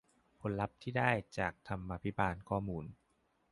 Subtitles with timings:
[0.41, 2.85] ผลลัพธ์ที่ได้จากธรรมาภิบาลข้อมูล